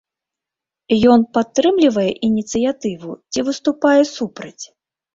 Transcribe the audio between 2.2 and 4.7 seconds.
ініцыятыву ці выступае супраць?